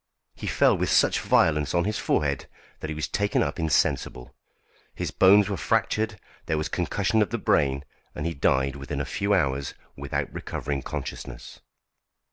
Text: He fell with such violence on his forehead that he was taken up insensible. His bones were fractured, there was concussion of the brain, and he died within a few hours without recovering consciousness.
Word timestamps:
He 0.33 0.47
fell 0.47 0.75
with 0.75 0.89
such 0.89 1.19
violence 1.19 1.75
on 1.75 1.83
his 1.83 1.99
forehead 1.99 2.47
that 2.79 2.89
he 2.89 2.95
was 2.95 3.07
taken 3.07 3.43
up 3.43 3.59
insensible. 3.59 4.33
His 4.95 5.11
bones 5.11 5.47
were 5.47 5.57
fractured, 5.57 6.19
there 6.47 6.57
was 6.57 6.69
concussion 6.69 7.21
of 7.21 7.29
the 7.29 7.37
brain, 7.37 7.85
and 8.15 8.25
he 8.25 8.33
died 8.33 8.75
within 8.75 8.99
a 8.99 9.05
few 9.05 9.31
hours 9.35 9.75
without 9.95 10.33
recovering 10.33 10.81
consciousness. 10.81 11.59